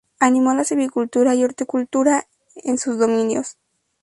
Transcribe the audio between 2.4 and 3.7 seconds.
en sus dominios.